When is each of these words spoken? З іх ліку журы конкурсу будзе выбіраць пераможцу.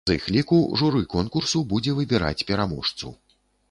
З 0.09 0.13
іх 0.19 0.23
ліку 0.35 0.59
журы 0.81 1.03
конкурсу 1.15 1.63
будзе 1.75 1.97
выбіраць 2.01 2.45
пераможцу. 2.53 3.19